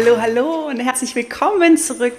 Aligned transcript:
hallo, 0.00 0.18
hallo 0.18 0.66
und 0.66 0.80
herzlich 0.80 1.14
willkommen 1.14 1.76
zurück 1.76 2.14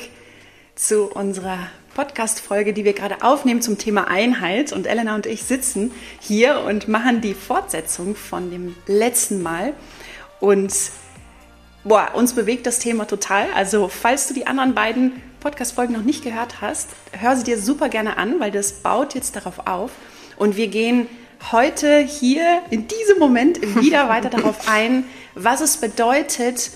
zu 0.76 1.06
unserer 1.06 1.58
Podcast-Folge, 1.96 2.74
die 2.74 2.86
wir 2.86 2.94
gerade 2.94 3.24
aufnehmen 3.24 3.64
zum 3.64 3.80
Thema 3.80 4.08
Einheit. 4.08 4.72
Und 4.72 4.86
Elena 4.86 5.16
und 5.16 5.26
ich 5.26 5.42
sitzen 5.42 5.92
hier 6.20 6.60
und 6.60 6.88
machen 6.88 7.22
die 7.22 7.34
Fortsetzung 7.34 8.16
von 8.16 8.52
dem 8.52 8.76
letzten 8.86 9.42
Mal. 9.42 9.74
Und 10.40 10.72
boah, 11.84 12.10
uns 12.14 12.34
bewegt 12.34 12.68
das 12.68 12.78
Thema 12.78 13.08
total. 13.08 13.48
Also, 13.56 13.88
falls 13.88 14.28
du 14.28 14.36
die 14.36 14.46
anderen 14.46 14.76
beiden 14.76 15.14
Podcast-Folgen 15.40 15.94
noch 15.94 16.04
nicht 16.04 16.24
gehört 16.24 16.62
hast, 16.62 16.90
hör 17.20 17.36
sie 17.36 17.46
dir 17.46 17.60
super 17.60 17.90
gerne 17.90 18.18
an, 18.18 18.40
weil 18.40 18.52
das 18.52 18.74
baut 18.74 19.16
jetzt 19.16 19.36
darauf 19.36 19.66
auf. 19.66 19.90
Und 20.38 20.56
wir 20.56 20.68
gehen 20.68 21.08
heute 21.52 21.98
hier 21.98 22.62
in 22.70 22.88
diesem 22.88 23.18
Moment 23.18 23.60
wieder 23.82 24.08
weiter 24.08 24.30
darauf 24.30 24.68
ein, 24.70 25.06
was 25.34 25.62
es 25.62 25.78
bedeutet, 25.78 26.70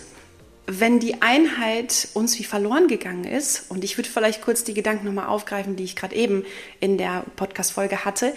wenn 0.68 1.00
die 1.00 1.22
Einheit 1.22 2.08
uns 2.14 2.40
wie 2.40 2.44
verloren 2.44 2.88
gegangen 2.88 3.24
ist, 3.24 3.66
und 3.70 3.84
ich 3.84 3.98
würde 3.98 4.10
vielleicht 4.10 4.42
kurz 4.42 4.64
die 4.64 4.74
Gedanken 4.74 5.06
nochmal 5.06 5.28
aufgreifen, 5.28 5.76
die 5.76 5.84
ich 5.84 5.96
gerade 5.96 6.16
eben 6.16 6.46
in 6.80 6.98
der 6.98 7.24
Podcast-Folge 7.36 8.06
hatte, 8.06 8.34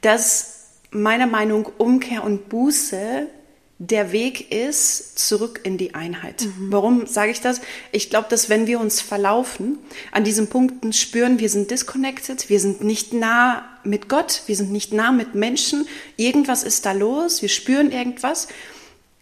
dass 0.00 0.70
meiner 0.90 1.26
Meinung 1.26 1.68
Umkehr 1.78 2.24
und 2.24 2.48
Buße 2.48 3.26
der 3.78 4.10
Weg 4.10 4.52
ist 4.52 5.18
zurück 5.18 5.60
in 5.64 5.76
die 5.76 5.94
Einheit. 5.94 6.46
Mhm. 6.46 6.72
Warum 6.72 7.06
sage 7.06 7.30
ich 7.30 7.42
das? 7.42 7.60
Ich 7.92 8.08
glaube, 8.08 8.28
dass 8.30 8.48
wenn 8.48 8.66
wir 8.66 8.80
uns 8.80 9.02
verlaufen, 9.02 9.78
an 10.12 10.24
diesen 10.24 10.48
Punkten 10.48 10.94
spüren, 10.94 11.38
wir 11.40 11.50
sind 11.50 11.70
disconnected, 11.70 12.48
wir 12.48 12.58
sind 12.58 12.82
nicht 12.82 13.12
nah 13.12 13.64
mit 13.84 14.08
Gott, 14.08 14.42
wir 14.46 14.56
sind 14.56 14.72
nicht 14.72 14.94
nah 14.94 15.12
mit 15.12 15.34
Menschen, 15.34 15.86
irgendwas 16.16 16.62
ist 16.62 16.86
da 16.86 16.92
los, 16.92 17.42
wir 17.42 17.50
spüren 17.50 17.92
irgendwas 17.92 18.48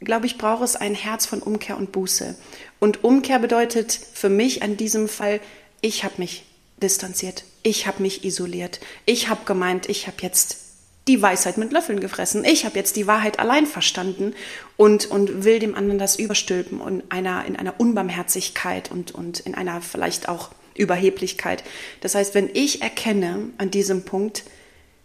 glaube 0.04 0.26
ich, 0.26 0.38
braucht 0.38 0.62
es 0.62 0.76
ein 0.76 0.94
Herz 0.94 1.26
von 1.26 1.40
Umkehr 1.40 1.76
und 1.76 1.92
Buße. 1.92 2.36
Und 2.78 3.04
Umkehr 3.04 3.38
bedeutet 3.38 3.92
für 3.92 4.28
mich 4.28 4.62
an 4.62 4.76
diesem 4.76 5.08
Fall, 5.08 5.40
ich 5.80 6.04
habe 6.04 6.14
mich 6.18 6.44
distanziert, 6.82 7.44
ich 7.62 7.86
habe 7.86 8.02
mich 8.02 8.24
isoliert, 8.24 8.80
ich 9.06 9.28
habe 9.28 9.44
gemeint, 9.44 9.88
ich 9.88 10.06
habe 10.06 10.18
jetzt 10.20 10.58
die 11.06 11.20
Weisheit 11.20 11.58
mit 11.58 11.72
Löffeln 11.72 12.00
gefressen, 12.00 12.44
ich 12.44 12.64
habe 12.64 12.78
jetzt 12.78 12.96
die 12.96 13.06
Wahrheit 13.06 13.38
allein 13.38 13.66
verstanden 13.66 14.34
und, 14.76 15.06
und 15.06 15.44
will 15.44 15.58
dem 15.58 15.74
anderen 15.74 15.98
das 15.98 16.16
überstülpen 16.16 16.80
und 16.80 17.02
einer, 17.10 17.44
in 17.44 17.56
einer 17.56 17.78
Unbarmherzigkeit 17.78 18.90
und, 18.90 19.12
und 19.12 19.40
in 19.40 19.54
einer 19.54 19.82
vielleicht 19.82 20.28
auch 20.28 20.50
Überheblichkeit. 20.74 21.62
Das 22.00 22.14
heißt, 22.14 22.34
wenn 22.34 22.50
ich 22.52 22.82
erkenne 22.82 23.50
an 23.58 23.70
diesem 23.70 24.04
Punkt, 24.04 24.44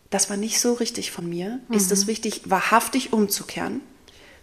das 0.10 0.30
war 0.30 0.38
nicht 0.38 0.60
so 0.60 0.74
richtig 0.74 1.12
von 1.12 1.30
mir, 1.30 1.60
mhm. 1.68 1.76
ist 1.76 1.92
es 1.92 2.08
wichtig, 2.08 2.42
wahrhaftig 2.46 3.14
umzukehren 3.14 3.82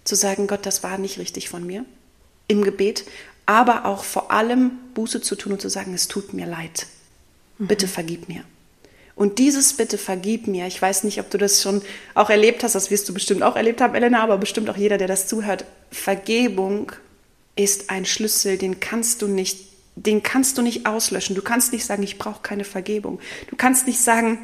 zu 0.07 0.15
sagen, 0.15 0.47
Gott, 0.47 0.67
das 0.67 0.83
war 0.83 0.99
nicht 0.99 1.19
richtig 1.19 1.49
von 1.49 1.67
mir, 1.67 1.85
im 2.49 2.63
Gebet, 2.63 3.05
aber 3.45 3.85
auch 3.85 4.05
vor 4.05 4.31
allem 4.31 4.73
Buße 4.95 5.21
zu 5.21 5.37
tun 5.37 5.53
und 5.53 5.61
zu 5.61 5.69
sagen, 5.69 5.95
es 5.95 6.09
tut 6.09 6.33
mir 6.33 6.47
leid. 6.47 6.87
Bitte 7.59 7.87
mhm. 7.87 7.91
vergib 7.91 8.29
mir. 8.29 8.43
Und 9.15 9.39
dieses 9.39 9.73
Bitte 9.73 9.97
vergib 9.97 10.47
mir, 10.47 10.67
ich 10.67 10.81
weiß 10.81 11.05
nicht, 11.05 11.19
ob 11.21 11.31
du 11.31 11.39
das 11.39 11.63
schon 11.63 11.81
auch 12.15 12.29
erlebt 12.29 12.63
hast, 12.63 12.75
das 12.75 12.91
wirst 12.91 13.09
du 13.09 13.15
bestimmt 13.15 13.43
auch 13.43 13.57
erlebt 13.57 13.81
haben, 13.81 13.95
Elena, 13.95 14.23
aber 14.23 14.37
bestimmt 14.37 14.69
auch 14.69 14.77
jeder, 14.77 14.99
der 14.99 15.09
das 15.09 15.27
zuhört. 15.27 15.65
Vergebung 15.91 16.93
ist 17.57 17.89
ein 17.89 18.05
Schlüssel, 18.05 18.59
den 18.59 18.79
kannst 18.79 19.23
du 19.23 19.27
nicht, 19.27 19.59
den 19.95 20.23
kannst 20.23 20.59
du 20.59 20.63
nicht 20.63 20.85
auslöschen. 20.85 21.35
Du 21.35 21.41
kannst 21.41 21.73
nicht 21.73 21.87
sagen, 21.87 22.03
ich 22.03 22.19
brauche 22.19 22.43
keine 22.43 22.65
Vergebung. 22.65 23.19
Du 23.49 23.57
kannst 23.57 23.87
nicht 23.87 24.01
sagen, 24.01 24.39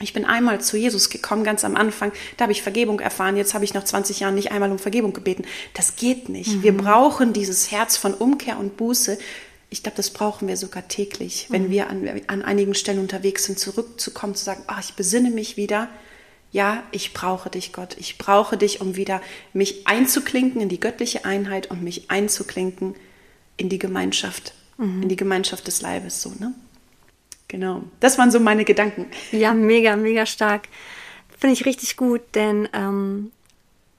ich 0.00 0.12
bin 0.12 0.24
einmal 0.24 0.60
zu 0.60 0.76
Jesus 0.76 1.08
gekommen, 1.08 1.44
ganz 1.44 1.64
am 1.64 1.76
Anfang, 1.76 2.12
da 2.36 2.42
habe 2.42 2.52
ich 2.52 2.62
Vergebung 2.62 2.98
erfahren, 2.98 3.36
jetzt 3.36 3.54
habe 3.54 3.64
ich 3.64 3.74
nach 3.74 3.84
20 3.84 4.20
Jahren 4.20 4.34
nicht 4.34 4.50
einmal 4.50 4.72
um 4.72 4.78
Vergebung 4.78 5.12
gebeten. 5.12 5.44
Das 5.72 5.94
geht 5.94 6.28
nicht. 6.28 6.56
Mhm. 6.56 6.62
Wir 6.64 6.76
brauchen 6.76 7.32
dieses 7.32 7.70
Herz 7.70 7.96
von 7.96 8.12
Umkehr 8.12 8.58
und 8.58 8.76
Buße. 8.76 9.18
Ich 9.70 9.82
glaube, 9.82 9.96
das 9.96 10.10
brauchen 10.10 10.48
wir 10.48 10.56
sogar 10.56 10.88
täglich, 10.88 11.46
wenn 11.50 11.64
mhm. 11.64 11.70
wir 11.70 11.90
an, 11.90 12.08
an 12.26 12.42
einigen 12.42 12.74
Stellen 12.74 12.98
unterwegs 12.98 13.44
sind, 13.44 13.58
zurückzukommen, 13.58 14.34
zu 14.34 14.44
sagen, 14.44 14.64
ach, 14.66 14.80
ich 14.80 14.94
besinne 14.94 15.30
mich 15.30 15.56
wieder. 15.56 15.88
Ja, 16.50 16.82
ich 16.90 17.12
brauche 17.12 17.50
dich, 17.50 17.72
Gott. 17.72 17.96
Ich 17.98 18.18
brauche 18.18 18.56
dich, 18.56 18.80
um 18.80 18.96
wieder 18.96 19.20
mich 19.52 19.86
einzuklinken 19.86 20.60
in 20.60 20.68
die 20.68 20.78
göttliche 20.80 21.24
Einheit 21.24 21.70
und 21.70 21.82
mich 21.82 22.10
einzuklinken 22.10 22.94
in 23.56 23.68
die 23.68 23.78
Gemeinschaft, 23.78 24.54
mhm. 24.76 25.02
in 25.02 25.08
die 25.08 25.16
Gemeinschaft 25.16 25.66
des 25.68 25.82
Leibes, 25.82 26.20
so, 26.20 26.30
ne? 26.38 26.52
Genau, 27.48 27.82
das 28.00 28.18
waren 28.18 28.30
so 28.30 28.40
meine 28.40 28.64
Gedanken. 28.64 29.06
Ja, 29.30 29.54
mega, 29.54 29.96
mega 29.96 30.26
stark. 30.26 30.68
Finde 31.38 31.54
ich 31.54 31.66
richtig 31.66 31.96
gut, 31.96 32.22
denn 32.34 32.68
ähm, 32.72 33.32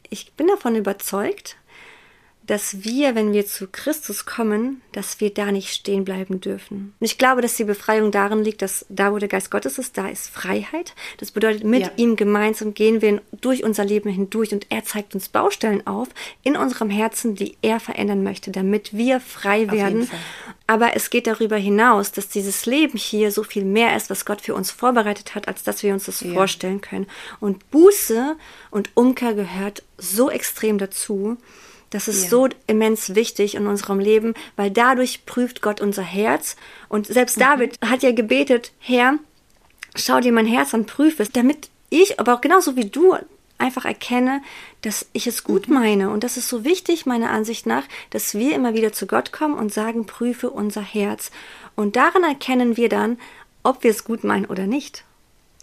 ich 0.10 0.34
bin 0.34 0.48
davon 0.48 0.76
überzeugt, 0.76 1.58
dass 2.48 2.84
wir, 2.84 3.16
wenn 3.16 3.34
wir 3.34 3.46
zu 3.46 3.68
Christus 3.68 4.26
kommen, 4.26 4.82
dass 4.92 5.20
wir 5.20 5.34
da 5.34 5.52
nicht 5.52 5.70
stehen 5.70 6.06
bleiben 6.06 6.42
dürfen. 6.42 6.94
Und 7.00 7.06
ich 7.06 7.18
glaube, 7.18 7.42
dass 7.42 7.56
die 7.56 7.64
Befreiung 7.64 8.12
darin 8.12 8.44
liegt, 8.44 8.62
dass 8.62 8.86
da, 8.90 9.12
wo 9.12 9.18
der 9.18 9.30
Geist 9.30 9.50
Gottes 9.50 9.78
ist, 9.78 9.98
da 9.98 10.08
ist 10.08 10.30
Freiheit. 10.30 10.94
Das 11.18 11.32
bedeutet, 11.32 11.64
mit 11.64 11.82
ja. 11.82 11.92
ihm 11.96 12.16
gemeinsam 12.16 12.74
gehen 12.74 13.02
wir 13.02 13.22
durch 13.42 13.64
unser 13.64 13.84
Leben 13.84 14.10
hindurch 14.10 14.54
und 14.54 14.68
er 14.70 14.84
zeigt 14.84 15.16
uns 15.16 15.30
Baustellen 15.30 15.86
auf 15.88 16.10
in 16.44 16.56
unserem 16.56 16.90
Herzen, 16.90 17.36
die 17.36 17.58
er 17.62 17.80
verändern 17.80 18.24
möchte, 18.24 18.52
damit 18.52 18.96
wir 18.96 19.20
frei 19.20 19.72
werden. 19.72 20.10
Aber 20.68 20.96
es 20.96 21.10
geht 21.10 21.28
darüber 21.28 21.58
hinaus, 21.58 22.12
dass 22.12 22.28
dieses 22.28 22.66
Leben 22.66 22.98
hier 22.98 23.32
so 23.32 23.44
viel 23.44 23.66
mehr 23.66 23.96
ist, 23.96 24.10
was 24.10 24.26
Gott 24.26 24.42
für 24.42 24.56
uns 24.56 24.72
vorbereitet 24.72 25.36
hat, 25.36 25.48
als 25.48 25.64
dass 25.64 25.84
wir 25.84 25.94
uns 25.94 26.06
das 26.06 26.22
ja. 26.22 26.34
vorstellen 26.34 26.82
können. 26.82 27.08
Und 27.40 27.70
Buße 27.72 28.36
und 28.72 28.90
Umkehr 28.96 29.34
gehört 29.34 29.84
so 29.98 30.30
extrem 30.30 30.78
dazu. 30.78 31.38
Das 31.96 32.10
ist 32.10 32.24
ja. 32.24 32.30
so 32.30 32.50
immens 32.68 33.16
wichtig 33.16 33.56
in 33.56 33.68
unserem 33.68 34.00
Leben, 34.00 34.34
weil 34.58 34.70
dadurch 34.70 35.26
prüft 35.26 35.62
Gott 35.62 35.80
unser 35.80 36.02
Herz. 36.02 36.58
Und 36.90 37.08
selbst 37.08 37.38
mhm. 37.38 37.44
David 37.44 37.80
hat 37.80 38.04
ja 38.04 38.12
gebetet, 38.12 38.74
Herr, 38.80 39.18
schau 39.96 40.20
dir 40.20 40.34
mein 40.34 40.46
Herz 40.46 40.74
an, 40.74 40.86
prüfe 40.86 41.24
es, 41.24 41.32
damit 41.32 41.70
ich, 41.90 42.20
aber 42.20 42.34
auch 42.34 42.42
genauso 42.42 42.76
wie 42.76 42.90
du, 42.90 43.16
einfach 43.58 43.86
erkenne, 43.86 44.42
dass 44.82 45.06
ich 45.14 45.26
es 45.26 45.46
gut 45.46 45.70
mhm. 45.70 45.76
meine. 45.76 46.10
Und 46.10 46.26
das 46.26 46.36
ist 46.36 46.50
so 46.50 46.66
wichtig, 46.66 47.06
meiner 47.06 47.30
Ansicht 47.30 47.66
nach, 47.66 47.86
dass 48.10 48.34
wir 48.34 48.54
immer 48.54 48.74
wieder 48.74 48.92
zu 48.92 49.08
Gott 49.08 49.32
kommen 49.32 49.58
und 49.58 49.72
sagen, 49.72 50.06
prüfe 50.06 50.50
unser 50.50 50.82
Herz. 50.82 51.32
Und 51.78 51.96
darin 51.96 52.26
erkennen 52.26 52.76
wir 52.76 52.90
dann, 52.90 53.18
ob 53.64 53.86
wir 53.86 53.92
es 53.92 54.04
gut 54.04 54.26
meinen 54.26 54.48
oder 54.48 54.68
nicht. 54.68 55.06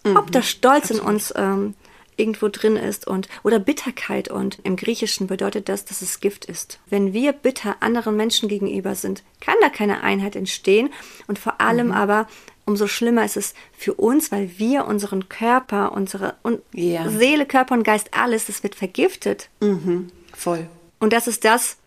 Mhm. 0.03 0.17
Ob 0.17 0.31
der 0.31 0.41
Stolz 0.41 0.85
Absolut. 0.85 1.03
in 1.03 1.07
uns 1.09 1.33
ähm, 1.35 1.75
irgendwo 2.17 2.49
drin 2.49 2.75
ist 2.75 3.07
und 3.07 3.27
oder 3.43 3.59
Bitterkeit 3.59 4.29
und 4.29 4.59
im 4.63 4.75
Griechischen 4.75 5.27
bedeutet 5.27 5.69
das, 5.69 5.85
dass 5.85 6.01
es 6.01 6.19
Gift 6.19 6.45
ist. 6.45 6.79
Wenn 6.87 7.13
wir 7.13 7.33
bitter 7.33 7.77
anderen 7.81 8.15
Menschen 8.15 8.49
gegenüber 8.49 8.95
sind, 8.95 9.23
kann 9.41 9.55
da 9.61 9.69
keine 9.69 10.03
Einheit 10.03 10.35
entstehen 10.35 10.89
und 11.27 11.39
vor 11.39 11.61
allem 11.61 11.87
mhm. 11.87 11.93
aber 11.93 12.27
umso 12.65 12.87
schlimmer 12.87 13.25
ist 13.25 13.37
es 13.37 13.53
für 13.77 13.93
uns, 13.93 14.31
weil 14.31 14.57
wir 14.57 14.85
unseren 14.85 15.27
Körper, 15.29 15.91
unsere 15.91 16.35
und 16.43 16.61
yeah. 16.73 17.09
Seele, 17.09 17.45
Körper 17.45 17.75
und 17.75 17.83
Geist 17.83 18.11
alles, 18.13 18.45
das 18.45 18.63
wird 18.63 18.75
vergiftet. 18.75 19.49
Mhm. 19.59 20.09
Voll. 20.33 20.67
Und 20.99 21.13
das 21.13 21.27
ist 21.27 21.43
das, 21.43 21.77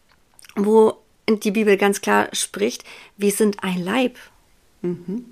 wo 0.55 0.99
die 1.29 1.51
Bibel 1.51 1.77
ganz 1.77 2.01
klar 2.01 2.29
spricht, 2.33 2.85
wir 3.17 3.31
sind 3.33 3.63
ein 3.65 3.83
Leib. 3.83 4.17
Mhm. 4.83 5.25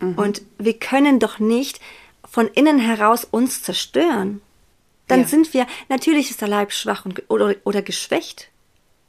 Mhm. 0.00 0.14
Und 0.14 0.42
wir 0.58 0.74
können 0.74 1.18
doch 1.18 1.38
nicht 1.38 1.80
von 2.30 2.48
innen 2.48 2.78
heraus 2.78 3.26
uns 3.30 3.62
zerstören, 3.62 4.40
dann 5.08 5.22
ja. 5.22 5.26
sind 5.26 5.52
wir, 5.52 5.66
natürlich 5.88 6.30
ist 6.30 6.40
der 6.40 6.48
Leib 6.48 6.72
schwach 6.72 7.04
und, 7.04 7.22
oder, 7.28 7.54
oder 7.64 7.82
geschwächt. 7.82 8.48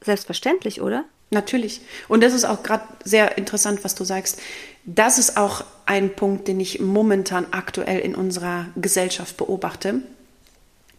Selbstverständlich, 0.00 0.80
oder? 0.80 1.04
Natürlich. 1.30 1.80
Und 2.08 2.22
das 2.22 2.34
ist 2.34 2.44
auch 2.44 2.62
gerade 2.62 2.84
sehr 3.04 3.38
interessant, 3.38 3.84
was 3.84 3.94
du 3.94 4.04
sagst. 4.04 4.40
Das 4.84 5.18
ist 5.18 5.36
auch 5.36 5.64
ein 5.86 6.14
Punkt, 6.14 6.48
den 6.48 6.58
ich 6.58 6.80
momentan 6.80 7.46
aktuell 7.52 8.00
in 8.00 8.14
unserer 8.14 8.66
Gesellschaft 8.76 9.36
beobachte 9.36 10.02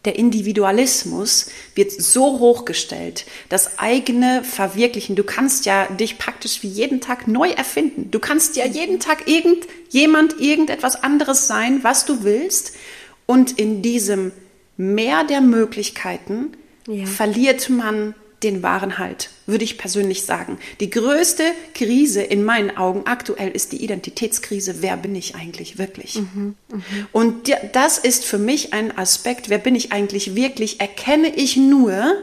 der 0.06 0.18
Individualismus 0.18 1.50
wird 1.76 1.92
so 1.92 2.40
hochgestellt, 2.40 3.26
das 3.50 3.80
eigene 3.80 4.44
Verwirklichen. 4.44 5.16
Du 5.16 5.24
kannst 5.24 5.66
ja 5.66 5.88
dich 5.88 6.18
praktisch 6.18 6.62
wie 6.62 6.68
jeden 6.68 7.00
Tag 7.00 7.28
neu 7.28 7.50
erfinden. 7.50 8.12
Du 8.12 8.20
kannst 8.20 8.56
ja 8.56 8.66
jeden 8.66 9.00
Tag 9.00 9.28
irgendjemand, 9.28 10.40
irgendetwas 10.40 11.02
anderes 11.02 11.48
sein, 11.48 11.84
was 11.84 12.06
du 12.06 12.24
willst. 12.24 12.76
Und 13.26 13.58
in 13.58 13.82
diesem 13.82 14.34
Meer 14.76 15.24
der 15.24 15.40
Möglichkeiten 15.40 16.54
ja. 16.88 17.06
verliert 17.06 17.70
man 17.70 18.16
den 18.44 18.64
wahren 18.64 18.98
Halt, 18.98 19.30
würde 19.46 19.64
ich 19.64 19.78
persönlich 19.78 20.24
sagen. 20.24 20.58
Die 20.80 20.90
größte 20.90 21.44
Krise 21.74 22.22
in 22.22 22.44
meinen 22.44 22.76
Augen 22.78 23.04
aktuell 23.06 23.52
ist 23.52 23.72
die 23.72 23.84
Identitätskrise. 23.84 24.82
Wer 24.82 24.98
bin 24.98 25.16
ich 25.16 25.36
eigentlich 25.36 25.78
wirklich? 25.78 26.16
Mhm, 26.16 26.56
mh. 26.70 26.84
Und 27.12 27.52
das 27.74 27.98
ist 27.98 28.26
für 28.26 28.38
mich 28.38 28.74
ein 28.74 28.98
Aspekt, 28.98 29.50
wer 29.50 29.58
bin 29.58 29.76
ich 29.76 29.92
eigentlich 29.92 30.36
wirklich, 30.36 30.80
erkenne 30.80 31.34
ich 31.36 31.58
nur, 31.58 32.16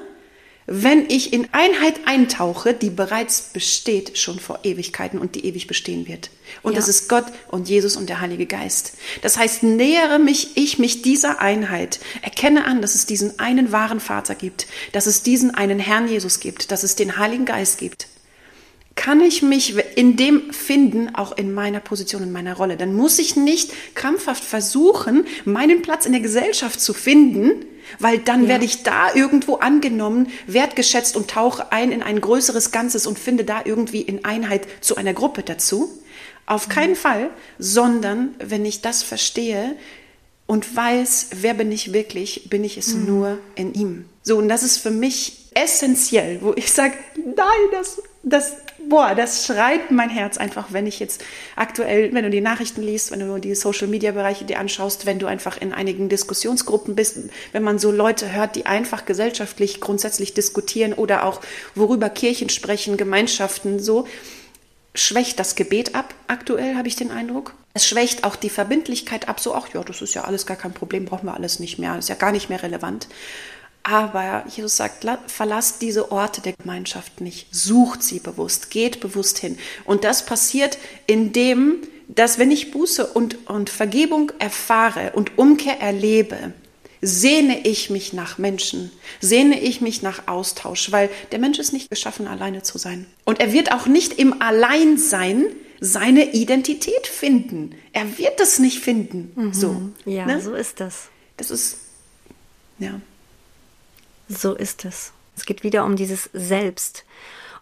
wenn 0.72 1.10
ich 1.10 1.32
in 1.32 1.48
Einheit 1.50 2.06
eintauche, 2.06 2.72
die 2.72 2.90
bereits 2.90 3.40
besteht 3.52 4.16
schon 4.16 4.38
vor 4.38 4.60
Ewigkeiten 4.62 5.18
und 5.18 5.34
die 5.34 5.44
ewig 5.44 5.66
bestehen 5.66 6.06
wird. 6.06 6.30
Und 6.62 6.72
ja. 6.72 6.76
das 6.76 6.86
ist 6.86 7.08
Gott 7.08 7.24
und 7.48 7.68
Jesus 7.68 7.96
und 7.96 8.08
der 8.08 8.20
Heilige 8.20 8.46
Geist. 8.46 8.92
Das 9.22 9.36
heißt, 9.36 9.64
nähere 9.64 10.20
mich 10.20 10.56
ich 10.56 10.78
mich 10.78 11.02
dieser 11.02 11.40
Einheit, 11.40 11.98
erkenne 12.22 12.66
an, 12.66 12.82
dass 12.82 12.94
es 12.94 13.04
diesen 13.04 13.40
einen 13.40 13.72
wahren 13.72 13.98
Vater 13.98 14.36
gibt, 14.36 14.68
dass 14.92 15.06
es 15.06 15.24
diesen 15.24 15.52
einen 15.52 15.80
Herrn 15.80 16.06
Jesus 16.06 16.38
gibt, 16.38 16.70
dass 16.70 16.84
es 16.84 16.94
den 16.94 17.18
Heiligen 17.18 17.46
Geist 17.46 17.78
gibt. 17.78 18.06
Kann 18.96 19.20
ich 19.20 19.42
mich 19.42 19.76
in 19.96 20.16
dem 20.16 20.52
finden, 20.52 21.14
auch 21.14 21.36
in 21.36 21.54
meiner 21.54 21.80
Position, 21.80 22.22
in 22.22 22.32
meiner 22.32 22.54
Rolle. 22.54 22.76
Dann 22.76 22.94
muss 22.94 23.18
ich 23.18 23.36
nicht 23.36 23.72
krampfhaft 23.94 24.44
versuchen, 24.44 25.26
meinen 25.44 25.82
Platz 25.82 26.06
in 26.06 26.12
der 26.12 26.20
Gesellschaft 26.20 26.80
zu 26.80 26.92
finden, 26.92 27.64
weil 27.98 28.18
dann 28.18 28.42
ja. 28.42 28.48
werde 28.50 28.64
ich 28.64 28.82
da 28.82 29.14
irgendwo 29.14 29.56
angenommen, 29.56 30.28
wertgeschätzt 30.46 31.16
und 31.16 31.30
tauche 31.30 31.72
ein 31.72 31.92
in 31.92 32.02
ein 32.02 32.20
größeres 32.20 32.72
Ganzes 32.72 33.06
und 33.06 33.18
finde 33.18 33.44
da 33.44 33.62
irgendwie 33.64 34.02
in 34.02 34.24
Einheit 34.24 34.66
zu 34.80 34.96
einer 34.96 35.14
Gruppe 35.14 35.42
dazu. 35.42 35.88
Auf 36.46 36.68
mhm. 36.68 36.72
keinen 36.72 36.96
Fall, 36.96 37.30
sondern 37.58 38.34
wenn 38.38 38.64
ich 38.64 38.82
das 38.82 39.02
verstehe 39.02 39.76
und 40.46 40.74
weiß, 40.74 41.28
wer 41.36 41.54
bin 41.54 41.70
ich 41.70 41.92
wirklich, 41.92 42.50
bin 42.50 42.64
ich 42.64 42.76
es 42.76 42.94
mhm. 42.94 43.06
nur 43.06 43.38
in 43.54 43.72
ihm. 43.72 44.04
So, 44.22 44.36
und 44.36 44.48
das 44.48 44.62
ist 44.62 44.78
für 44.78 44.90
mich 44.90 45.48
essentiell, 45.54 46.40
wo 46.42 46.52
ich 46.54 46.70
sage, 46.72 46.94
nein, 47.16 47.46
das, 47.72 48.02
das, 48.22 48.56
boah, 48.88 49.14
das 49.14 49.46
schreit 49.46 49.90
mein 49.90 50.10
Herz 50.10 50.36
einfach, 50.36 50.72
wenn 50.72 50.86
ich 50.86 51.00
jetzt 51.00 51.24
aktuell, 51.56 52.12
wenn 52.12 52.24
du 52.24 52.30
die 52.30 52.42
Nachrichten 52.42 52.82
liest, 52.82 53.10
wenn 53.10 53.20
du 53.20 53.38
die 53.38 53.54
Social-Media-Bereiche 53.54 54.44
dir 54.44 54.58
anschaust, 54.58 55.06
wenn 55.06 55.18
du 55.18 55.26
einfach 55.26 55.58
in 55.58 55.72
einigen 55.72 56.08
Diskussionsgruppen 56.10 56.94
bist, 56.94 57.18
wenn 57.52 57.62
man 57.62 57.78
so 57.78 57.90
Leute 57.90 58.32
hört, 58.32 58.56
die 58.56 58.66
einfach 58.66 59.06
gesellschaftlich 59.06 59.80
grundsätzlich 59.80 60.34
diskutieren 60.34 60.92
oder 60.92 61.24
auch 61.24 61.40
worüber 61.74 62.10
Kirchen 62.10 62.50
sprechen, 62.50 62.98
Gemeinschaften, 62.98 63.80
so, 63.80 64.06
schwächt 64.94 65.38
das 65.38 65.54
Gebet 65.54 65.94
ab, 65.94 66.14
aktuell 66.26 66.76
habe 66.76 66.88
ich 66.88 66.96
den 66.96 67.10
Eindruck. 67.10 67.54
Es 67.72 67.86
schwächt 67.86 68.24
auch 68.24 68.36
die 68.36 68.50
Verbindlichkeit 68.50 69.28
ab, 69.28 69.40
so, 69.40 69.54
ach 69.54 69.68
ja, 69.72 69.82
das 69.82 70.02
ist 70.02 70.14
ja 70.14 70.24
alles 70.24 70.44
gar 70.44 70.56
kein 70.56 70.72
Problem, 70.72 71.04
brauchen 71.04 71.26
wir 71.26 71.34
alles 71.34 71.60
nicht 71.60 71.78
mehr, 71.78 71.96
ist 71.96 72.08
ja 72.08 72.16
gar 72.16 72.32
nicht 72.32 72.50
mehr 72.50 72.62
relevant. 72.62 73.06
Aber 73.90 74.44
Jesus 74.46 74.76
sagt, 74.76 75.04
verlasst 75.26 75.82
diese 75.82 76.12
Orte 76.12 76.40
der 76.40 76.52
Gemeinschaft 76.52 77.20
nicht, 77.20 77.48
sucht 77.50 78.04
sie 78.04 78.20
bewusst, 78.20 78.70
geht 78.70 79.00
bewusst 79.00 79.40
hin. 79.40 79.58
Und 79.84 80.04
das 80.04 80.24
passiert, 80.24 80.78
indem, 81.08 81.78
dass 82.06 82.38
wenn 82.38 82.52
ich 82.52 82.70
Buße 82.70 83.04
und, 83.04 83.48
und 83.48 83.68
Vergebung 83.68 84.30
erfahre 84.38 85.10
und 85.14 85.38
Umkehr 85.38 85.80
erlebe, 85.80 86.52
sehne 87.02 87.66
ich 87.66 87.90
mich 87.90 88.12
nach 88.12 88.38
Menschen, 88.38 88.92
sehne 89.20 89.60
ich 89.60 89.80
mich 89.80 90.02
nach 90.02 90.28
Austausch, 90.28 90.92
weil 90.92 91.10
der 91.32 91.40
Mensch 91.40 91.58
ist 91.58 91.72
nicht 91.72 91.90
geschaffen, 91.90 92.28
alleine 92.28 92.62
zu 92.62 92.78
sein. 92.78 93.06
Und 93.24 93.40
er 93.40 93.52
wird 93.52 93.72
auch 93.72 93.86
nicht 93.86 94.20
im 94.20 94.40
Alleinsein 94.40 95.46
seine 95.80 96.32
Identität 96.32 97.08
finden. 97.08 97.74
Er 97.92 98.18
wird 98.18 98.38
es 98.38 98.60
nicht 98.60 98.78
finden. 98.78 99.32
Mhm. 99.34 99.52
So. 99.52 99.82
Ja, 100.04 100.26
ne? 100.26 100.40
so 100.40 100.54
ist 100.54 100.78
das. 100.78 101.08
Das 101.36 101.50
ist, 101.50 101.78
ja. 102.78 103.00
So 104.30 104.54
ist 104.54 104.84
es. 104.84 105.12
Es 105.36 105.44
geht 105.44 105.62
wieder 105.62 105.84
um 105.84 105.96
dieses 105.96 106.30
Selbst. 106.32 107.04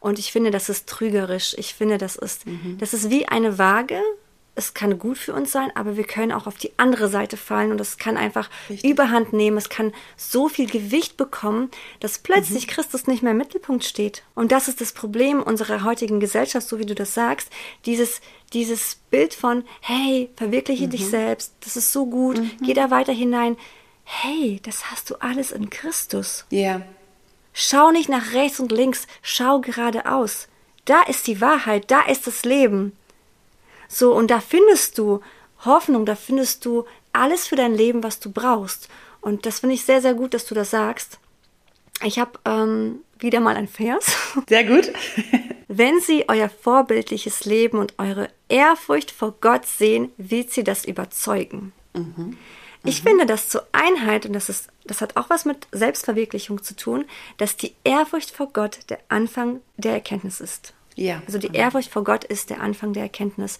Und 0.01 0.19
ich 0.19 0.33
finde, 0.33 0.51
das 0.51 0.69
ist 0.69 0.89
trügerisch. 0.89 1.55
Ich 1.59 1.75
finde, 1.75 1.99
das 1.99 2.17
ist, 2.17 2.47
mhm. 2.47 2.77
das 2.79 2.95
ist 2.95 3.11
wie 3.11 3.27
eine 3.27 3.59
Waage. 3.59 4.01
Es 4.55 4.75
kann 4.75 4.99
gut 4.99 5.19
für 5.19 5.35
uns 5.35 5.53
sein, 5.53 5.71
aber 5.77 5.97
wir 5.97 6.03
können 6.03 6.33
auch 6.33 6.49
auf 6.49 6.57
die 6.57 6.73
andere 6.79 7.09
Seite 7.09 7.37
fallen 7.37 7.71
und 7.71 7.81
es 7.81 7.97
kann 7.97 8.17
einfach 8.17 8.51
Richtig. 8.69 8.91
Überhand 8.91 9.33
nehmen. 9.33 9.57
Es 9.57 9.69
kann 9.69 9.93
so 10.17 10.49
viel 10.49 10.69
Gewicht 10.69 11.17
bekommen, 11.17 11.71
dass 12.01 12.19
plötzlich 12.19 12.67
mhm. 12.67 12.71
Christus 12.71 13.07
nicht 13.07 13.23
mehr 13.23 13.33
im 13.33 13.39
Mittelpunkt 13.39 13.85
steht. 13.85 14.25
Und 14.35 14.51
das 14.51 14.67
ist 14.67 14.81
das 14.81 14.93
Problem 14.93 15.45
unserer 15.45 15.85
heutigen 15.85 16.19
Gesellschaft, 16.19 16.67
so 16.67 16.81
wie 16.81 16.87
du 16.87 16.97
das 16.97 17.15
sagst. 17.15 17.51
Dieses, 17.87 18.21
dieses 18.53 18.97
Bild 19.11 19.33
von, 19.33 19.63
hey, 19.81 20.29
verwirkliche 20.35 20.87
mhm. 20.87 20.91
dich 20.91 21.07
selbst, 21.07 21.55
das 21.61 21.77
ist 21.77 21.93
so 21.93 22.07
gut, 22.07 22.39
mhm. 22.39 22.51
geh 22.65 22.75
da 22.75 22.91
weiter 22.91 23.13
hinein 23.13 23.57
hey, 24.09 24.59
das 24.63 24.91
hast 24.91 25.11
du 25.11 25.17
alles 25.17 25.53
in 25.53 25.69
Christus. 25.69 26.47
Ja. 26.51 26.59
Yeah. 26.59 26.83
Schau 27.53 27.91
nicht 27.91 28.09
nach 28.09 28.33
rechts 28.33 28.61
und 28.61 28.73
links, 28.73 29.07
schau 29.21 29.61
geradeaus. 29.61 30.49
Da 30.85 31.03
ist 31.03 31.27
die 31.27 31.41
Wahrheit, 31.41 31.91
da 31.91 32.03
ist 32.03 32.27
das 32.27 32.45
Leben. 32.45 32.97
So, 33.89 34.15
und 34.15 34.31
da 34.31 34.41
findest 34.41 34.97
du 34.97 35.21
Hoffnung, 35.65 36.07
da 36.07 36.15
findest 36.15 36.65
du 36.65 36.87
alles 37.13 37.47
für 37.47 37.57
dein 37.57 37.75
Leben, 37.75 38.03
was 38.03 38.21
du 38.21 38.31
brauchst. 38.31 38.89
Und 39.21 39.45
das 39.45 39.61
finde 39.61 39.75
ich 39.75 39.85
sehr, 39.85 40.01
sehr 40.01 40.15
gut, 40.15 40.35
dass 40.35 40.47
du 40.47 40.55
das 40.55 40.71
sagst. 40.71 41.19
Ich 42.05 42.19
habe 42.19 42.39
ähm, 42.45 43.01
wieder 43.19 43.41
mal 43.41 43.57
ein 43.57 43.69
Vers. 43.69 44.17
Sehr 44.49 44.63
gut. 44.63 44.93
Wenn 45.67 46.01
Sie 46.01 46.29
euer 46.29 46.49
vorbildliches 46.49 47.45
Leben 47.45 47.79
und 47.79 47.95
eure 47.99 48.29
Ehrfurcht 48.49 49.11
vor 49.11 49.35
Gott 49.41 49.67
sehen, 49.67 50.13
wird 50.17 50.53
sie 50.53 50.63
das 50.63 50.85
überzeugen. 50.85 51.73
Mhm. 51.95 52.39
Ich 52.85 53.03
finde 53.03 53.27
das 53.27 53.49
zur 53.49 53.67
Einheit, 53.73 54.25
und 54.27 54.33
das, 54.33 54.49
ist, 54.49 54.69
das 54.85 55.01
hat 55.01 55.17
auch 55.17 55.31
was 55.31 55.45
mit 55.45 55.67
Selbstverwirklichung 55.73 56.63
zu 56.63 56.77
tun, 56.77 57.05
dass 57.37 57.57
die 57.57 57.75
Ehrfurcht 57.85 58.31
vor 58.31 58.49
Gott 58.53 58.79
der 58.89 58.99
Anfang 59.09 59.61
der 59.77 59.93
Erkenntnis 59.93 60.41
ist. 60.41 60.75
Ja. 60.95 61.23
Also 61.27 61.39
die 61.39 61.55
Ehrfurcht 61.55 61.91
vor 61.91 62.05
Gott 62.05 62.25
ist 62.25 62.51
der 62.51 62.61
Anfang 62.61 62.93
der 62.93 63.05
Erkenntnis. 63.05 63.59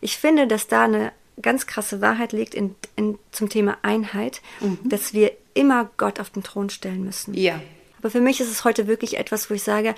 Ich 0.00 0.18
finde, 0.18 0.46
dass 0.46 0.68
da 0.68 0.84
eine 0.84 1.12
ganz 1.40 1.66
krasse 1.66 2.00
Wahrheit 2.00 2.32
liegt 2.32 2.54
in, 2.54 2.74
in, 2.96 3.18
zum 3.32 3.48
Thema 3.48 3.76
Einheit, 3.82 4.40
mhm. 4.60 4.78
dass 4.84 5.12
wir 5.12 5.32
immer 5.54 5.90
Gott 5.96 6.20
auf 6.20 6.30
den 6.30 6.42
Thron 6.42 6.70
stellen 6.70 7.04
müssen. 7.04 7.34
Ja. 7.34 7.60
Aber 7.98 8.10
für 8.10 8.20
mich 8.20 8.40
ist 8.40 8.50
es 8.50 8.64
heute 8.64 8.86
wirklich 8.86 9.18
etwas, 9.18 9.50
wo 9.50 9.54
ich 9.54 9.62
sage, 9.62 9.94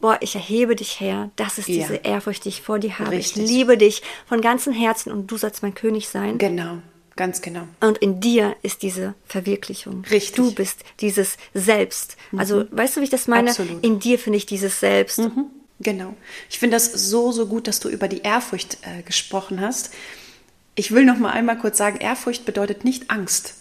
boah, 0.00 0.18
ich 0.20 0.34
erhebe 0.34 0.74
dich 0.74 1.00
her. 1.00 1.30
Das 1.36 1.58
ist 1.58 1.68
ja. 1.68 1.76
diese 1.76 1.96
Ehrfurcht, 1.96 2.44
die 2.44 2.50
ich 2.50 2.62
vor 2.62 2.78
dir 2.78 2.98
habe. 2.98 3.12
Richtig. 3.12 3.42
Ich 3.42 3.48
liebe 3.48 3.76
dich 3.76 4.02
von 4.26 4.40
ganzem 4.40 4.72
Herzen 4.72 5.12
und 5.12 5.30
du 5.30 5.36
sollst 5.36 5.62
mein 5.62 5.74
König 5.74 6.08
sein. 6.08 6.38
Genau. 6.38 6.78
Ganz 7.16 7.42
genau. 7.42 7.66
Und 7.80 7.98
in 7.98 8.20
dir 8.20 8.56
ist 8.62 8.82
diese 8.82 9.14
Verwirklichung. 9.26 10.04
Richtig. 10.10 10.36
Du 10.36 10.52
bist 10.52 10.80
dieses 11.00 11.36
Selbst. 11.52 12.16
Mhm. 12.30 12.38
Also, 12.38 12.64
weißt 12.70 12.96
du, 12.96 13.00
wie 13.00 13.04
ich 13.04 13.10
das 13.10 13.28
meine? 13.28 13.50
Absolut. 13.50 13.84
In 13.84 13.98
dir 13.98 14.18
finde 14.18 14.38
ich 14.38 14.46
dieses 14.46 14.80
Selbst. 14.80 15.18
Mhm. 15.18 15.46
Genau. 15.80 16.14
Ich 16.48 16.58
finde 16.58 16.76
das 16.76 16.92
so, 16.92 17.32
so 17.32 17.46
gut, 17.46 17.66
dass 17.66 17.80
du 17.80 17.88
über 17.88 18.08
die 18.08 18.22
Ehrfurcht 18.22 18.78
äh, 18.82 19.02
gesprochen 19.02 19.60
hast. 19.60 19.92
Ich 20.74 20.92
will 20.92 21.04
noch 21.04 21.18
mal 21.18 21.32
einmal 21.32 21.58
kurz 21.58 21.76
sagen, 21.76 21.98
Ehrfurcht 21.98 22.44
bedeutet 22.44 22.84
nicht 22.84 23.10
Angst. 23.10 23.54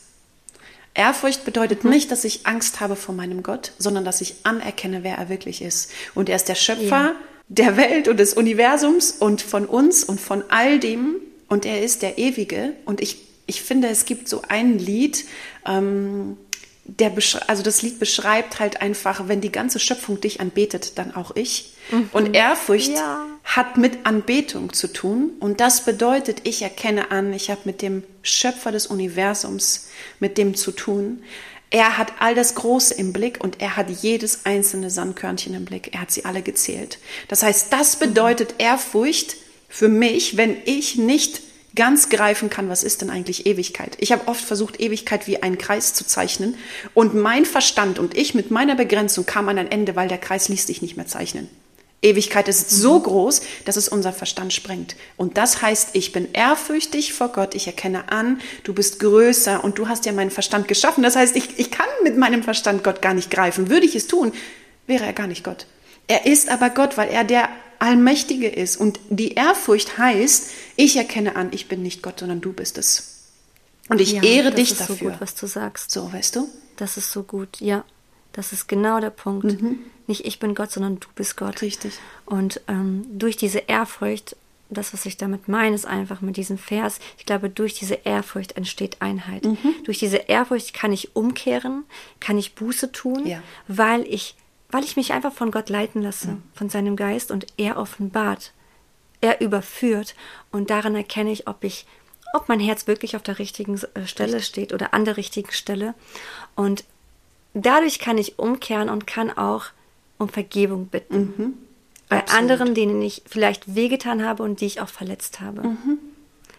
Ehrfurcht 0.94 1.46
bedeutet 1.46 1.84
mhm. 1.84 1.92
nicht, 1.92 2.12
dass 2.12 2.24
ich 2.24 2.46
Angst 2.46 2.80
habe 2.80 2.96
vor 2.96 3.16
meinem 3.16 3.44
Gott, 3.44 3.74
sondern 3.78 4.06
dass 4.06 4.22
ich 4.22 4.36
anerkenne, 4.44 5.04
wer 5.04 5.18
er 5.18 5.30
wirklich 5.30 5.62
ist. 5.62 5.92
Und 6.16 6.30
er 6.30 6.36
ist 6.36 6.48
der 6.48 6.56
Schöpfer 6.56 7.02
ja. 7.02 7.16
der 7.48 7.76
Welt 7.76 8.08
und 8.08 8.18
des 8.18 8.34
Universums 8.34 9.12
und 9.12 9.42
von 9.42 9.66
uns 9.66 10.04
und 10.04 10.22
von 10.22 10.44
all 10.50 10.80
dem. 10.80 11.16
Und 11.48 11.66
er 11.66 11.84
ist 11.84 12.02
der 12.02 12.18
Ewige. 12.18 12.74
Und 12.86 13.02
ich 13.02 13.18
ich 13.52 13.62
finde, 13.62 13.90
es 13.90 14.06
gibt 14.06 14.30
so 14.30 14.44
ein 14.48 14.80
Lied, 14.80 15.26
ähm, 15.68 16.38
der 16.86 17.12
also 17.48 17.64
das 17.64 17.82
Lied 17.82 18.00
beschreibt 18.00 18.62
halt 18.62 18.82
einfach, 18.82 19.28
wenn 19.28 19.42
die 19.42 19.52
ganze 19.52 19.78
Schöpfung 19.78 20.22
dich 20.22 20.40
anbetet, 20.40 20.98
dann 20.98 21.14
auch 21.14 21.36
ich. 21.36 21.74
Mhm. 21.92 22.10
Und 22.14 22.34
Ehrfurcht 22.34 22.96
ja. 22.96 23.26
hat 23.44 23.76
mit 23.76 24.06
Anbetung 24.06 24.72
zu 24.72 24.88
tun. 24.88 25.32
Und 25.42 25.60
das 25.60 25.84
bedeutet, 25.84 26.48
ich 26.48 26.62
erkenne 26.62 27.12
an, 27.12 27.34
ich 27.34 27.52
habe 27.52 27.62
mit 27.66 27.82
dem 27.82 28.04
Schöpfer 28.24 28.72
des 28.72 28.88
Universums, 28.88 29.90
mit 30.22 30.38
dem 30.38 30.56
zu 30.56 30.72
tun. 30.72 31.22
Er 31.72 31.98
hat 31.98 32.14
all 32.20 32.36
das 32.36 32.56
Große 32.56 32.94
im 32.94 33.12
Blick 33.12 33.44
und 33.44 33.62
er 33.62 33.76
hat 33.76 33.90
jedes 33.90 34.46
einzelne 34.46 34.90
Sandkörnchen 34.90 35.54
im 35.54 35.66
Blick. 35.66 35.94
Er 35.94 36.02
hat 36.02 36.12
sie 36.12 36.24
alle 36.24 36.42
gezählt. 36.42 37.00
Das 37.28 37.44
heißt, 37.44 37.72
das 37.72 37.98
bedeutet 37.98 38.56
Ehrfurcht 38.60 39.36
für 39.68 39.90
mich, 39.90 40.38
wenn 40.38 40.56
ich 40.64 40.96
nicht 40.96 41.42
ganz 41.76 42.10
greifen 42.10 42.50
kann, 42.50 42.70
was 42.70 42.84
ist 42.84 43.02
denn 43.02 43.10
eigentlich 43.10 43.46
Ewigkeit. 43.46 43.96
Ich 44.00 44.12
habe 44.12 44.28
oft 44.28 44.44
versucht, 44.44 44.80
Ewigkeit 44.80 45.28
wie 45.28 45.42
einen 45.42 45.58
Kreis 45.58 45.94
zu 45.94 46.06
zeichnen 46.06 46.56
und 46.94 47.14
mein 47.14 47.46
Verstand 47.46 48.00
und 48.00 48.18
ich 48.18 48.34
mit 48.36 48.52
meiner 48.52 48.76
Begrenzung 48.76 49.26
kam 49.26 49.50
an 49.50 49.58
ein 49.58 49.72
Ende, 49.72 49.96
weil 49.96 50.08
der 50.08 50.18
Kreis 50.18 50.50
ließ 50.50 50.68
sich 50.68 50.82
nicht 50.82 50.98
mehr 50.98 51.08
zeichnen. 51.08 51.50
Ewigkeit 52.02 52.48
ist 52.48 52.70
so 52.70 53.00
mhm. 53.00 53.04
groß, 53.04 53.42
dass 53.66 53.76
es 53.76 53.88
unser 53.88 54.12
Verstand 54.12 54.54
sprengt. 54.54 54.96
Und 55.18 55.38
das 55.38 55.62
heißt, 55.62 55.90
ich 55.94 56.12
bin 56.12 56.30
ehrfürchtig 56.34 57.14
vor 57.14 57.30
Gott, 57.30 57.54
ich 57.54 57.68
erkenne 57.68 58.12
an, 58.12 58.42
du 58.64 58.74
bist 58.74 59.00
größer 59.00 59.64
und 59.64 59.78
du 59.78 59.88
hast 59.88 60.06
ja 60.06 60.12
meinen 60.12 60.32
Verstand 60.32 60.68
geschaffen. 60.68 61.04
Das 61.04 61.16
heißt, 61.16 61.36
ich, 61.36 61.60
ich 61.60 61.70
kann 61.70 61.88
mit 62.04 62.18
meinem 62.18 62.44
Verstand 62.44 62.84
Gott 62.84 63.02
gar 63.02 63.14
nicht 63.14 63.30
greifen. 63.30 63.70
Würde 63.70 63.86
ich 63.86 63.96
es 63.96 64.08
tun, 64.08 64.34
wäre 64.88 65.06
er 65.06 65.14
gar 65.14 65.28
nicht 65.28 65.44
Gott. 65.44 65.68
Er 66.12 66.26
ist 66.26 66.50
aber 66.50 66.70
Gott, 66.70 66.98
weil 66.98 67.08
er 67.08 67.24
der 67.24 67.48
Allmächtige 67.80 68.50
ist. 68.50 68.76
Und 68.76 69.00
die 69.10 69.36
Ehrfurcht 69.36 69.98
heißt, 69.98 70.52
ich 70.76 70.98
erkenne 70.98 71.38
an, 71.38 71.48
ich 71.52 71.70
bin 71.70 71.82
nicht 71.84 72.04
Gott, 72.04 72.20
sondern 72.20 72.42
du 72.42 72.52
bist 72.52 72.78
es. 72.78 73.30
Und 73.88 74.02
ich 74.02 74.12
ja, 74.12 74.22
ehre 74.22 74.52
dich 74.52 74.76
dafür. 74.76 74.88
Das 74.88 74.90
ist 74.90 75.00
so 75.00 75.06
gut, 75.06 75.22
was 75.22 75.36
du 75.36 75.48
sagst. 75.48 75.92
So, 75.92 76.12
weißt 76.12 76.36
du? 76.36 76.50
Das 76.76 76.98
ist 76.98 77.14
so 77.14 77.24
gut, 77.24 77.62
ja. 77.62 77.86
Das 78.34 78.52
ist 78.52 78.68
genau 78.68 79.00
der 79.00 79.10
Punkt. 79.10 79.62
Mhm. 79.62 79.80
Nicht 80.06 80.26
ich 80.26 80.38
bin 80.40 80.54
Gott, 80.54 80.74
sondern 80.74 81.00
du 81.00 81.08
bist 81.16 81.38
Gott. 81.38 81.62
Richtig. 81.62 81.94
Und 82.26 82.60
ähm, 82.68 83.06
durch 83.14 83.38
diese 83.38 83.60
Ehrfurcht, 83.60 84.36
das, 84.70 84.92
was 84.92 85.06
ich 85.06 85.16
damit 85.16 85.48
meine, 85.48 85.74
ist 85.74 85.86
einfach 85.86 86.20
mit 86.20 86.36
diesem 86.36 86.58
Vers, 86.58 87.00
ich 87.18 87.26
glaube, 87.26 87.50
durch 87.50 87.74
diese 87.74 88.00
Ehrfurcht 88.04 88.58
entsteht 88.58 88.98
Einheit. 89.00 89.46
Mhm. 89.46 89.76
Durch 89.86 90.00
diese 90.00 90.18
Ehrfurcht 90.18 90.74
kann 90.74 90.92
ich 90.92 91.16
umkehren, 91.16 91.86
kann 92.20 92.38
ich 92.38 92.54
Buße 92.54 92.92
tun, 92.92 93.26
ja. 93.26 93.42
weil 93.70 94.06
ich 94.06 94.36
weil 94.72 94.84
ich 94.84 94.96
mich 94.96 95.14
einfach 95.14 95.34
von 95.34 95.52
Gott 95.52 95.70
leiten 95.70 96.02
lasse, 96.02 96.38
von 96.54 96.70
seinem 96.70 96.96
Geist 96.96 97.32
und 97.32 97.48
er 97.58 97.78
offenbart, 97.78 98.54
er 99.20 99.42
überführt 99.42 100.16
und 100.52 100.70
daran 100.70 100.96
erkenne 100.96 101.32
ich, 101.32 101.48
ob 101.48 101.64
ich, 101.64 101.86
ob 102.34 102.50
mein 102.50 102.60
Herz 102.60 102.88
wirklich 102.88 103.16
auf 103.16 103.24
der 103.24 103.40
richtigen 103.40 103.80
äh, 103.94 104.08
Stelle 104.08 104.42
steht 104.42 104.74
oder 104.74 104.94
an 104.94 105.06
der 105.06 105.18
richtigen 105.18 105.52
Stelle 105.52 105.94
und 106.56 106.84
dadurch 107.54 108.00
kann 108.00 108.18
ich 108.18 108.40
umkehren 108.40 108.90
und 108.90 109.06
kann 109.06 109.30
auch 109.30 109.66
um 110.18 110.30
Vergebung 110.30 110.88
bitten. 110.88 111.34
Mhm. 111.38 111.54
Bei 112.10 112.20
Absolut. 112.20 112.42
anderen, 112.42 112.76
denen 112.76 113.02
ich 113.02 113.24
vielleicht 113.26 113.76
wehgetan 113.76 114.24
habe 114.24 114.44
und 114.44 114.62
die 114.62 114.66
ich 114.66 114.82
auch 114.82 114.90
verletzt 114.90 115.40
habe. 115.40 115.62
Mhm. 115.62 116.00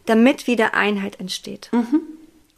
Damit 0.06 0.46
wieder 0.46 0.74
Einheit 0.74 1.20
entsteht. 1.20 1.68
Mhm. 1.72 2.00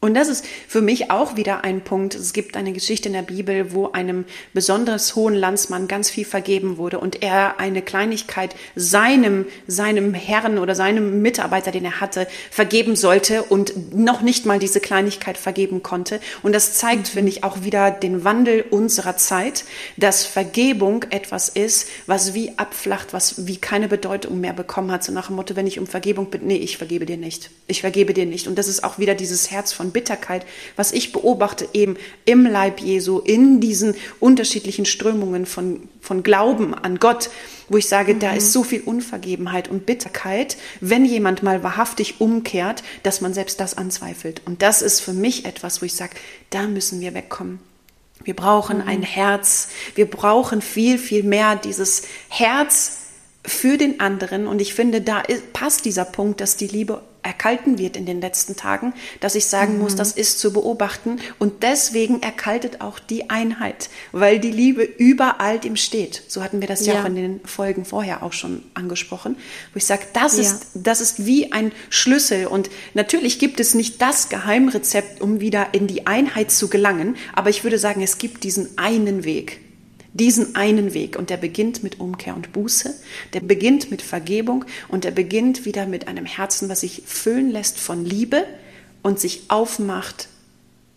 Und 0.04 0.12
das 0.12 0.28
ist 0.28 0.44
für 0.68 0.82
mich 0.82 1.10
auch 1.10 1.34
wieder 1.36 1.64
ein 1.64 1.80
Punkt. 1.80 2.14
Es 2.14 2.34
gibt 2.34 2.58
eine 2.58 2.74
Geschichte 2.74 3.08
in 3.08 3.14
der 3.14 3.22
Bibel, 3.22 3.72
wo 3.72 3.92
einem 3.92 4.26
besonders 4.52 5.16
hohen 5.16 5.32
Landsmann 5.32 5.88
ganz 5.88 6.10
viel 6.10 6.26
vergeben 6.26 6.76
wurde 6.76 6.98
und 6.98 7.22
er 7.22 7.58
eine 7.58 7.80
Kleinigkeit 7.80 8.54
seinem, 8.76 9.46
seinem 9.66 10.12
Herrn 10.12 10.58
oder 10.58 10.74
seinem 10.74 11.22
Mitarbeiter, 11.22 11.70
den 11.70 11.86
er 11.86 12.02
hatte, 12.02 12.26
vergeben 12.50 12.96
sollte 12.96 13.44
und 13.44 13.94
noch 13.94 14.20
nicht 14.20 14.44
mal 14.44 14.58
diese 14.58 14.78
Kleinigkeit 14.78 15.38
vergeben 15.38 15.82
konnte. 15.82 16.20
Und 16.42 16.54
das 16.54 16.74
zeigt, 16.74 17.08
finde 17.08 17.30
ich, 17.30 17.42
auch 17.42 17.62
wieder 17.62 17.90
den 17.90 18.24
Wandel 18.24 18.62
unserer 18.68 19.16
Zeit, 19.16 19.64
dass 19.96 20.26
Vergebung 20.26 21.06
etwas 21.08 21.48
ist, 21.48 21.88
was 22.04 22.34
wie 22.34 22.58
abflacht, 22.58 23.14
was 23.14 23.46
wie 23.46 23.56
keine 23.56 23.88
Bedeutung 23.88 24.38
mehr 24.38 24.52
bekommen 24.52 24.92
hat. 24.92 25.02
So 25.02 25.12
nach 25.12 25.28
dem 25.28 25.36
Motto, 25.36 25.56
wenn 25.56 25.66
ich 25.66 25.78
um 25.78 25.86
Vergebung 25.86 26.28
bitte, 26.28 26.44
nee, 26.44 26.56
ich 26.56 26.76
vergebe 26.76 27.06
dir 27.06 27.16
nicht. 27.16 27.48
Ich 27.68 27.80
vergebe 27.80 28.12
dir 28.12 28.26
nicht. 28.26 28.48
Und 28.48 28.58
das 28.58 28.68
ist 28.68 28.84
auch 28.84 28.98
wieder 28.98 29.14
dieses 29.14 29.50
Herz 29.50 29.72
von 29.72 29.93
Bitterkeit, 29.94 30.44
was 30.76 30.92
ich 30.92 31.12
beobachte 31.12 31.66
eben 31.72 31.96
im 32.26 32.44
Leib 32.44 32.80
Jesu, 32.80 33.20
in 33.20 33.60
diesen 33.60 33.94
unterschiedlichen 34.20 34.84
Strömungen 34.84 35.46
von, 35.46 35.88
von 36.02 36.22
Glauben 36.22 36.74
an 36.74 36.98
Gott, 36.98 37.30
wo 37.70 37.78
ich 37.78 37.88
sage, 37.88 38.12
mhm. 38.12 38.18
da 38.18 38.34
ist 38.34 38.52
so 38.52 38.62
viel 38.62 38.82
Unvergebenheit 38.82 39.68
und 39.68 39.86
Bitterkeit, 39.86 40.58
wenn 40.82 41.06
jemand 41.06 41.42
mal 41.42 41.62
wahrhaftig 41.62 42.20
umkehrt, 42.20 42.82
dass 43.02 43.22
man 43.22 43.32
selbst 43.32 43.58
das 43.60 43.78
anzweifelt. 43.78 44.42
Und 44.44 44.60
das 44.60 44.82
ist 44.82 45.00
für 45.00 45.14
mich 45.14 45.46
etwas, 45.46 45.80
wo 45.80 45.86
ich 45.86 45.94
sage, 45.94 46.12
da 46.50 46.64
müssen 46.64 47.00
wir 47.00 47.14
wegkommen. 47.14 47.60
Wir 48.22 48.36
brauchen 48.36 48.78
mhm. 48.78 48.88
ein 48.88 49.02
Herz. 49.02 49.68
Wir 49.94 50.10
brauchen 50.10 50.60
viel, 50.60 50.98
viel 50.98 51.22
mehr 51.22 51.56
dieses 51.56 52.02
Herz 52.28 53.03
für 53.46 53.76
den 53.76 54.00
anderen. 54.00 54.46
Und 54.46 54.60
ich 54.60 54.74
finde, 54.74 55.00
da 55.00 55.22
passt 55.52 55.84
dieser 55.84 56.04
Punkt, 56.04 56.40
dass 56.40 56.56
die 56.56 56.66
Liebe 56.66 57.02
erkalten 57.24 57.78
wird 57.78 57.96
in 57.96 58.04
den 58.04 58.20
letzten 58.20 58.54
Tagen, 58.54 58.92
dass 59.20 59.34
ich 59.34 59.46
sagen 59.46 59.74
mhm. 59.74 59.80
muss, 59.80 59.96
das 59.96 60.12
ist 60.12 60.38
zu 60.38 60.52
beobachten. 60.52 61.18
Und 61.38 61.62
deswegen 61.62 62.22
erkaltet 62.22 62.80
auch 62.80 62.98
die 62.98 63.30
Einheit, 63.30 63.88
weil 64.12 64.38
die 64.38 64.50
Liebe 64.50 64.82
überall 64.82 65.58
dem 65.58 65.76
steht. 65.76 66.22
So 66.28 66.42
hatten 66.42 66.60
wir 66.60 66.68
das 66.68 66.84
ja, 66.84 66.94
ja 66.94 67.02
auch 67.02 67.06
in 67.06 67.16
den 67.16 67.40
Folgen 67.44 67.84
vorher 67.84 68.22
auch 68.22 68.34
schon 68.34 68.62
angesprochen, 68.74 69.36
wo 69.72 69.78
ich 69.78 69.86
sage, 69.86 70.02
das, 70.12 70.36
ja. 70.36 70.42
ist, 70.42 70.66
das 70.74 71.00
ist 71.00 71.24
wie 71.24 71.50
ein 71.52 71.72
Schlüssel. 71.88 72.46
Und 72.46 72.68
natürlich 72.92 73.38
gibt 73.38 73.58
es 73.58 73.74
nicht 73.74 74.02
das 74.02 74.28
Geheimrezept, 74.28 75.22
um 75.22 75.40
wieder 75.40 75.68
in 75.72 75.86
die 75.86 76.06
Einheit 76.06 76.50
zu 76.50 76.68
gelangen, 76.68 77.16
aber 77.34 77.48
ich 77.48 77.64
würde 77.64 77.78
sagen, 77.78 78.02
es 78.02 78.18
gibt 78.18 78.44
diesen 78.44 78.76
einen 78.76 79.24
Weg 79.24 79.63
diesen 80.14 80.54
einen 80.54 80.94
Weg 80.94 81.16
und 81.18 81.28
der 81.28 81.36
beginnt 81.36 81.82
mit 81.82 82.00
Umkehr 82.00 82.34
und 82.34 82.52
Buße, 82.52 82.94
der 83.34 83.40
beginnt 83.40 83.90
mit 83.90 84.00
Vergebung 84.00 84.64
und 84.88 85.04
der 85.04 85.10
beginnt 85.10 85.64
wieder 85.64 85.86
mit 85.86 86.08
einem 86.08 86.24
Herzen, 86.24 86.68
was 86.68 86.80
sich 86.80 87.02
füllen 87.04 87.50
lässt 87.50 87.78
von 87.78 88.04
Liebe 88.04 88.44
und 89.02 89.20
sich 89.20 89.42
aufmacht 89.48 90.28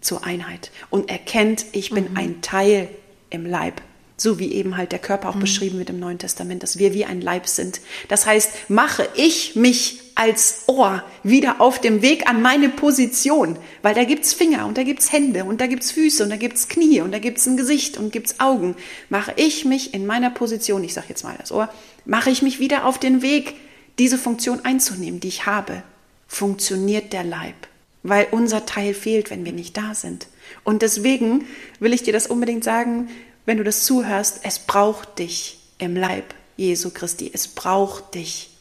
zur 0.01 0.23
Einheit 0.23 0.71
und 0.91 1.09
erkennt, 1.09 1.65
ich 1.71 1.89
bin 1.89 2.11
mhm. 2.11 2.17
ein 2.17 2.41
Teil 2.41 2.89
im 3.29 3.45
Leib. 3.45 3.81
So 4.17 4.39
wie 4.39 4.51
eben 4.53 4.77
halt 4.77 4.91
der 4.91 4.99
Körper 4.99 5.29
auch 5.29 5.35
mhm. 5.35 5.41
beschrieben 5.41 5.77
wird 5.77 5.91
im 5.91 5.99
Neuen 5.99 6.17
Testament, 6.17 6.63
dass 6.63 6.79
wir 6.79 6.93
wie 6.93 7.05
ein 7.05 7.21
Leib 7.21 7.47
sind. 7.47 7.81
Das 8.07 8.25
heißt, 8.25 8.69
mache 8.69 9.07
ich 9.15 9.55
mich 9.55 10.01
als 10.15 10.63
Ohr 10.65 11.03
wieder 11.21 11.61
auf 11.61 11.79
dem 11.79 12.01
Weg 12.01 12.27
an 12.27 12.41
meine 12.41 12.69
Position, 12.69 13.55
weil 13.83 13.93
da 13.93 14.03
gibt's 14.03 14.33
Finger 14.33 14.65
und 14.65 14.75
da 14.75 14.81
gibt's 14.81 15.11
Hände 15.11 15.45
und 15.45 15.61
da 15.61 15.67
gibt's 15.67 15.91
Füße 15.91 16.23
und 16.23 16.31
da 16.31 16.37
gibt's 16.37 16.67
Knie 16.67 17.01
und 17.01 17.11
da 17.11 17.19
gibt's 17.19 17.45
ein 17.45 17.55
Gesicht 17.55 17.97
und 17.97 18.11
gibt's 18.11 18.39
Augen. 18.39 18.75
Mache 19.09 19.33
ich 19.35 19.63
mich 19.63 19.93
in 19.93 20.07
meiner 20.07 20.31
Position, 20.31 20.83
ich 20.83 20.95
sage 20.95 21.07
jetzt 21.09 21.23
mal 21.23 21.35
das 21.39 21.51
Ohr, 21.51 21.69
mache 22.03 22.31
ich 22.31 22.41
mich 22.41 22.59
wieder 22.59 22.85
auf 22.85 22.97
den 22.97 23.21
Weg, 23.21 23.53
diese 23.99 24.17
Funktion 24.17 24.65
einzunehmen, 24.65 25.19
die 25.19 25.27
ich 25.27 25.45
habe, 25.45 25.83
funktioniert 26.27 27.13
der 27.13 27.23
Leib, 27.23 27.55
weil 28.01 28.27
unser 28.31 28.65
Teil 28.65 28.95
fehlt, 28.95 29.29
wenn 29.29 29.45
wir 29.45 29.53
nicht 29.53 29.77
da 29.77 29.93
sind. 29.93 30.27
Und 30.63 30.81
deswegen 30.81 31.45
will 31.79 31.93
ich 31.93 32.01
dir 32.01 32.13
das 32.13 32.25
unbedingt 32.25 32.63
sagen, 32.63 33.09
wenn 33.47 33.57
du 33.57 33.63
das 33.63 33.85
zuhörst, 33.85 34.41
es 34.43 34.59
braucht 34.59 35.17
dich 35.17 35.57
im 35.79 35.95
Leib 35.95 36.35
Jesu 36.57 36.91
Christi, 36.91 37.31
es 37.33 37.47
braucht 37.47 38.13
dich. 38.13 38.51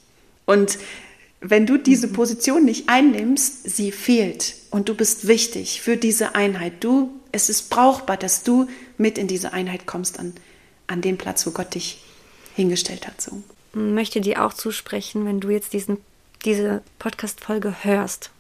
Und 0.47 0.79
wenn 1.41 1.67
du 1.67 1.77
diese. 1.77 2.09
Position 2.09 2.65
nicht 2.65 2.89
einnimmst, 2.89 3.69
sie 3.69 3.93
fehlt 3.93 4.55
und 4.71 4.89
du 4.89 4.95
bist 4.95 5.29
wichtig 5.29 5.83
für 5.83 5.97
diese 5.97 6.35
Einheit. 6.35 6.73
Du, 6.81 7.11
es 7.33 7.49
ist 7.51 7.69
brauchbar, 7.69 8.17
dass 8.17 8.43
du 8.43 8.69
mit 8.97 9.19
in 9.19 9.27
diese 9.27 9.53
Einheit 9.53 9.87
kommst 9.87 10.19
an, 10.19 10.35
an 10.87 11.03
den 11.03 11.19
Platz, 11.19 11.47
wo 11.47 11.51
Gott 11.51 11.75
dich 11.75 12.03
hingestellt 12.55 13.07
hat. 13.07 13.21
So. 13.21 13.43
Ich 13.75 13.81
möchte 13.81 14.21
dir 14.21 14.45
auch 14.45 14.55
zusprechen, 14.55 15.27
wenn 15.27 15.41
du 15.41 15.51
jetzt 15.51 15.73
diesen, 15.73 15.99
diese 16.45 16.83
Podcast-Folge 16.99 17.85
hörst 17.85 18.31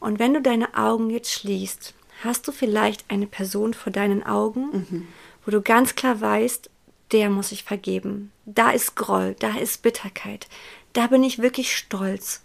und 0.00 0.18
wenn 0.18 0.32
du 0.32 0.40
deine 0.40 0.74
Augen 0.76 1.10
jetzt 1.10 1.32
schließt, 1.32 1.92
hast 2.24 2.48
du 2.48 2.52
vielleicht 2.52 3.04
eine 3.08 3.26
Person 3.26 3.74
vor 3.74 3.92
deinen 3.92 4.22
Augen, 4.24 4.70
mhm. 4.72 5.08
Wo 5.44 5.50
du 5.50 5.60
ganz 5.60 5.94
klar 5.94 6.20
weißt, 6.20 6.70
der 7.12 7.30
muss 7.30 7.52
ich 7.52 7.64
vergeben. 7.64 8.32
Da 8.46 8.70
ist 8.70 8.96
Groll, 8.96 9.36
da 9.38 9.56
ist 9.58 9.82
Bitterkeit, 9.82 10.46
da 10.92 11.06
bin 11.08 11.22
ich 11.22 11.40
wirklich 11.40 11.76
stolz. 11.76 12.42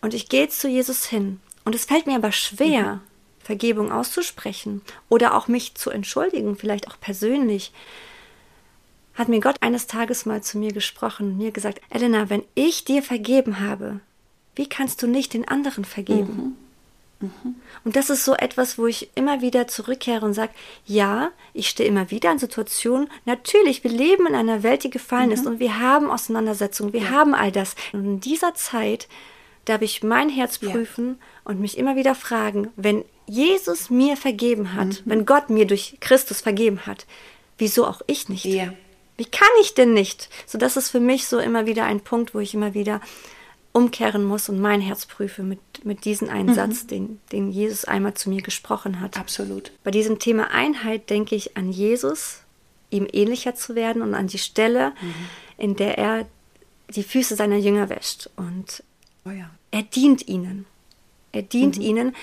Und 0.00 0.14
ich 0.14 0.28
gehe 0.28 0.48
zu 0.48 0.68
Jesus 0.68 1.06
hin. 1.06 1.40
Und 1.64 1.74
es 1.74 1.86
fällt 1.86 2.06
mir 2.06 2.16
aber 2.16 2.32
schwer, 2.32 2.96
mhm. 2.96 3.00
Vergebung 3.40 3.92
auszusprechen 3.92 4.82
oder 5.08 5.34
auch 5.34 5.48
mich 5.48 5.74
zu 5.74 5.90
entschuldigen, 5.90 6.56
vielleicht 6.56 6.88
auch 6.88 6.98
persönlich. 7.00 7.72
Hat 9.14 9.28
mir 9.28 9.40
Gott 9.40 9.56
eines 9.60 9.86
Tages 9.86 10.26
mal 10.26 10.42
zu 10.42 10.58
mir 10.58 10.72
gesprochen 10.72 11.32
und 11.32 11.38
mir 11.38 11.52
gesagt, 11.52 11.80
Elena, 11.90 12.30
wenn 12.30 12.42
ich 12.54 12.84
dir 12.84 13.02
vergeben 13.02 13.60
habe, 13.60 14.00
wie 14.56 14.68
kannst 14.68 15.02
du 15.02 15.06
nicht 15.06 15.34
den 15.34 15.46
anderen 15.46 15.84
vergeben? 15.84 16.36
Mhm. 16.36 16.63
Und 17.84 17.96
das 17.96 18.10
ist 18.10 18.24
so 18.24 18.34
etwas, 18.34 18.78
wo 18.78 18.86
ich 18.86 19.10
immer 19.14 19.40
wieder 19.40 19.68
zurückkehre 19.68 20.24
und 20.24 20.34
sage, 20.34 20.52
ja, 20.86 21.30
ich 21.52 21.68
stehe 21.68 21.88
immer 21.88 22.10
wieder 22.10 22.30
in 22.32 22.38
Situationen. 22.38 23.08
Natürlich, 23.24 23.84
wir 23.84 23.90
leben 23.90 24.26
in 24.26 24.34
einer 24.34 24.62
Welt, 24.62 24.84
die 24.84 24.90
gefallen 24.90 25.26
mhm. 25.26 25.32
ist 25.32 25.46
und 25.46 25.60
wir 25.60 25.78
haben 25.80 26.10
Auseinandersetzungen, 26.10 26.92
wir 26.92 27.02
ja. 27.02 27.10
haben 27.10 27.34
all 27.34 27.52
das. 27.52 27.74
Und 27.92 28.04
in 28.04 28.20
dieser 28.20 28.54
Zeit 28.54 29.08
darf 29.64 29.82
ich 29.82 30.02
mein 30.02 30.28
Herz 30.28 30.58
prüfen 30.58 31.18
ja. 31.18 31.50
und 31.50 31.60
mich 31.60 31.78
immer 31.78 31.96
wieder 31.96 32.14
fragen, 32.14 32.68
wenn 32.76 33.04
Jesus 33.26 33.90
mir 33.90 34.16
vergeben 34.16 34.74
hat, 34.74 34.86
mhm. 34.86 35.00
wenn 35.04 35.26
Gott 35.26 35.50
mir 35.50 35.66
durch 35.66 35.96
Christus 36.00 36.40
vergeben 36.40 36.86
hat, 36.86 37.06
wieso 37.58 37.86
auch 37.86 38.02
ich 38.06 38.28
nicht? 38.28 38.44
Ja. 38.44 38.72
Wie 39.16 39.24
kann 39.24 39.48
ich 39.60 39.74
denn 39.74 39.94
nicht? 39.94 40.28
So, 40.46 40.58
das 40.58 40.76
ist 40.76 40.90
für 40.90 41.00
mich 41.00 41.26
so 41.28 41.38
immer 41.38 41.66
wieder 41.66 41.84
ein 41.84 42.00
Punkt, 42.00 42.34
wo 42.34 42.40
ich 42.40 42.54
immer 42.54 42.74
wieder 42.74 43.00
umkehren 43.74 44.24
muss 44.24 44.48
und 44.48 44.60
mein 44.60 44.80
Herz 44.80 45.04
prüfe 45.04 45.42
mit, 45.42 45.58
mit 45.84 46.04
diesem 46.04 46.30
einen 46.30 46.50
mhm. 46.50 46.54
Satz, 46.54 46.86
den, 46.86 47.20
den 47.32 47.50
Jesus 47.50 47.84
einmal 47.84 48.14
zu 48.14 48.30
mir 48.30 48.40
gesprochen 48.40 49.00
hat. 49.00 49.18
Absolut. 49.18 49.72
Bei 49.82 49.90
diesem 49.90 50.20
Thema 50.20 50.52
Einheit 50.52 51.10
denke 51.10 51.34
ich 51.34 51.56
an 51.56 51.70
Jesus, 51.72 52.38
ihm 52.90 53.08
ähnlicher 53.12 53.56
zu 53.56 53.74
werden 53.74 54.00
und 54.00 54.14
an 54.14 54.28
die 54.28 54.38
Stelle, 54.38 54.90
mhm. 54.90 55.14
in 55.58 55.76
der 55.76 55.98
er 55.98 56.26
die 56.88 57.02
Füße 57.02 57.34
seiner 57.34 57.56
Jünger 57.56 57.88
wäscht. 57.88 58.30
Und 58.36 58.84
oh 59.26 59.30
ja. 59.30 59.50
er 59.72 59.82
dient 59.82 60.28
ihnen. 60.28 60.66
Er 61.32 61.42
dient 61.42 61.78
mhm. 61.78 61.82
ihnen. 61.82 62.16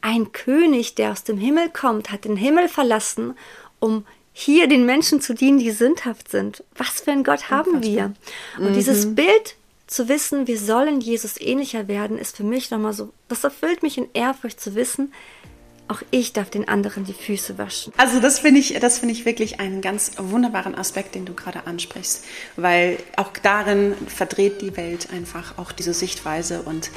Ein 0.00 0.32
König, 0.32 0.94
der 0.94 1.12
aus 1.12 1.22
dem 1.22 1.36
Himmel 1.36 1.68
kommt, 1.68 2.10
hat 2.10 2.24
den 2.24 2.36
Himmel 2.36 2.68
verlassen, 2.68 3.36
um 3.78 4.06
hier 4.32 4.68
den 4.68 4.86
Menschen 4.86 5.20
zu 5.20 5.34
dienen, 5.34 5.58
die 5.58 5.70
sündhaft 5.70 6.30
sind. 6.30 6.64
Was 6.76 7.02
für 7.02 7.12
ein 7.12 7.24
Gott 7.24 7.50
haben 7.50 7.82
wir? 7.82 8.14
Und 8.58 8.72
dieses 8.74 9.06
mhm. 9.06 9.16
Bild 9.16 9.56
zu 9.86 10.08
wissen, 10.08 10.46
wir 10.46 10.58
sollen 10.58 11.00
Jesus 11.00 11.40
ähnlicher 11.40 11.88
werden, 11.88 12.18
ist 12.18 12.36
für 12.36 12.44
mich 12.44 12.70
nochmal 12.70 12.92
so, 12.92 13.12
das 13.28 13.44
erfüllt 13.44 13.82
mich 13.82 13.98
in 13.98 14.08
Ehrfurcht 14.14 14.60
zu 14.60 14.74
wissen, 14.74 15.12
auch 15.86 16.00
ich 16.10 16.32
darf 16.32 16.48
den 16.48 16.66
anderen 16.66 17.04
die 17.04 17.12
Füße 17.12 17.58
waschen. 17.58 17.92
Also 17.98 18.18
das 18.18 18.38
finde 18.38 18.60
ich, 18.60 18.78
das 18.80 18.98
finde 18.98 19.12
ich 19.12 19.26
wirklich 19.26 19.60
einen 19.60 19.82
ganz 19.82 20.12
wunderbaren 20.16 20.74
Aspekt, 20.74 21.14
den 21.14 21.26
du 21.26 21.34
gerade 21.34 21.66
ansprichst, 21.66 22.24
weil 22.56 22.96
auch 23.16 23.32
darin 23.42 23.94
verdreht 24.06 24.62
die 24.62 24.76
Welt 24.76 25.08
einfach 25.12 25.58
auch 25.58 25.72
diese 25.72 25.92
Sichtweise 25.92 26.62
und 26.62 26.90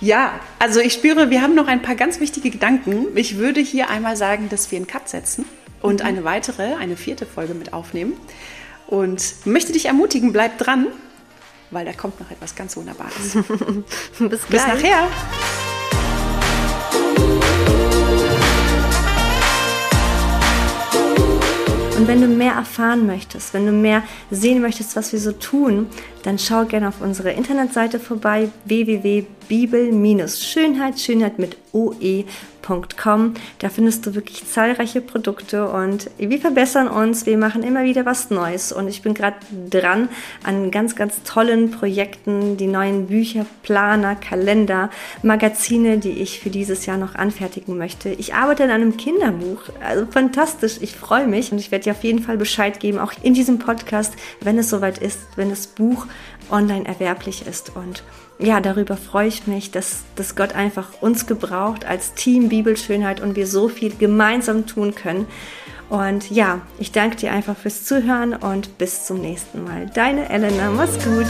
ja, 0.00 0.40
also 0.58 0.80
ich 0.80 0.94
spüre, 0.94 1.28
wir 1.28 1.42
haben 1.42 1.54
noch 1.54 1.68
ein 1.68 1.82
paar 1.82 1.96
ganz 1.96 2.18
wichtige 2.18 2.48
Gedanken. 2.48 3.14
Ich 3.14 3.36
würde 3.36 3.60
hier 3.60 3.90
einmal 3.90 4.16
sagen, 4.16 4.48
dass 4.48 4.70
wir 4.70 4.76
einen 4.76 4.86
Cut 4.86 5.06
setzen 5.10 5.44
und 5.82 6.00
mhm. 6.00 6.06
eine 6.06 6.24
weitere, 6.24 6.74
eine 6.76 6.96
vierte 6.96 7.26
Folge 7.26 7.52
mit 7.52 7.74
aufnehmen 7.74 8.14
und 8.86 9.34
möchte 9.44 9.72
dich 9.72 9.86
ermutigen, 9.86 10.32
bleib 10.32 10.56
dran, 10.56 10.86
weil 11.72 11.84
da 11.84 11.92
kommt 11.92 12.20
noch 12.20 12.30
etwas 12.30 12.54
ganz 12.54 12.76
Wunderbares. 12.76 13.34
Bis, 14.18 14.40
Bis 14.42 14.66
nachher. 14.66 15.08
Und 22.02 22.08
wenn 22.08 22.20
du 22.20 22.26
mehr 22.26 22.54
erfahren 22.54 23.06
möchtest, 23.06 23.54
wenn 23.54 23.64
du 23.64 23.70
mehr 23.70 24.02
sehen 24.30 24.60
möchtest, 24.60 24.96
was 24.96 25.12
wir 25.12 25.20
so 25.20 25.30
tun, 25.30 25.86
dann 26.22 26.38
schau 26.38 26.64
gerne 26.64 26.88
auf 26.88 27.00
unsere 27.00 27.32
Internetseite 27.32 27.98
vorbei 27.98 28.48
www.bibel-schönheit, 28.64 31.00
Schönheit 31.00 31.38
mit 31.38 31.56
OE 31.72 32.24
www.wildwasser.com. 32.62 33.34
Da 33.58 33.68
findest 33.68 34.06
du 34.06 34.14
wirklich 34.14 34.46
zahlreiche 34.46 35.00
Produkte 35.00 35.68
und 35.68 36.10
wir 36.18 36.38
verbessern 36.38 36.88
uns. 36.88 37.26
Wir 37.26 37.38
machen 37.38 37.62
immer 37.62 37.84
wieder 37.84 38.06
was 38.06 38.30
Neues 38.30 38.72
und 38.72 38.88
ich 38.88 39.02
bin 39.02 39.14
gerade 39.14 39.36
dran 39.70 40.08
an 40.44 40.70
ganz, 40.70 40.96
ganz 40.96 41.22
tollen 41.22 41.70
Projekten, 41.70 42.56
die 42.56 42.66
neuen 42.66 43.06
Bücher, 43.06 43.46
Planer, 43.62 44.14
Kalender, 44.14 44.90
Magazine, 45.22 45.98
die 45.98 46.10
ich 46.10 46.40
für 46.40 46.50
dieses 46.50 46.86
Jahr 46.86 46.96
noch 46.96 47.14
anfertigen 47.14 47.78
möchte. 47.78 48.10
Ich 48.10 48.34
arbeite 48.34 48.64
an 48.64 48.70
einem 48.70 48.96
Kinderbuch. 48.96 49.62
Also 49.84 50.06
fantastisch. 50.06 50.78
Ich 50.80 50.96
freue 50.96 51.26
mich 51.26 51.52
und 51.52 51.58
ich 51.58 51.70
werde 51.70 51.84
dir 51.84 51.92
auf 51.92 52.04
jeden 52.04 52.20
Fall 52.20 52.36
Bescheid 52.36 52.80
geben, 52.80 52.98
auch 52.98 53.12
in 53.22 53.34
diesem 53.34 53.58
Podcast, 53.58 54.14
wenn 54.40 54.58
es 54.58 54.70
soweit 54.70 54.98
ist, 54.98 55.20
wenn 55.36 55.50
das 55.50 55.66
Buch 55.66 56.06
online 56.50 56.86
erwerblich 56.86 57.46
ist 57.46 57.74
und 57.76 58.02
ja, 58.38 58.60
darüber 58.60 58.96
freue 58.96 59.28
ich 59.28 59.46
mich, 59.46 59.70
dass, 59.70 60.02
dass 60.16 60.34
Gott 60.34 60.54
einfach 60.54 61.00
uns 61.00 61.26
gebraucht 61.26 61.84
als 61.84 62.14
Team 62.14 62.48
Bibelschönheit 62.48 63.20
und 63.20 63.36
wir 63.36 63.46
so 63.46 63.68
viel 63.68 63.94
gemeinsam 63.96 64.66
tun 64.66 64.94
können. 64.94 65.26
Und 65.88 66.30
ja, 66.30 66.62
ich 66.78 66.90
danke 66.90 67.16
dir 67.16 67.32
einfach 67.32 67.56
fürs 67.56 67.84
Zuhören 67.84 68.34
und 68.34 68.78
bis 68.78 69.06
zum 69.06 69.20
nächsten 69.20 69.62
Mal. 69.62 69.86
Deine 69.94 70.28
Elena, 70.28 70.70
mach's 70.70 70.98
gut. 71.04 71.26